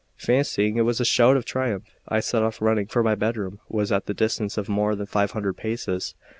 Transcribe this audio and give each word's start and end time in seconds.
Fancying 0.17 0.77
it 0.77 0.81
was 0.81 0.99
a 0.99 1.05
shout 1.05 1.37
of 1.37 1.45
triumph, 1.45 1.85
I 2.07 2.21
set 2.21 2.41
off 2.41 2.59
running, 2.59 2.87
for 2.87 3.03
my 3.03 3.13
bedroom 3.13 3.59
was 3.69 3.91
at 3.91 4.07
the 4.07 4.15
distance 4.15 4.57
of 4.57 4.67
more 4.67 4.95
than 4.95 5.05
five 5.05 5.29
hundred 5.33 5.57
paces. 5.57 6.15